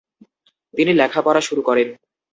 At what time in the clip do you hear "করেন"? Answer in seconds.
1.67-1.87